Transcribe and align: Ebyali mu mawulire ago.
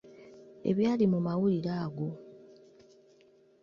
Ebyali 0.69 1.05
mu 1.11 1.19
mawulire 1.25 1.71
ago. 1.83 2.09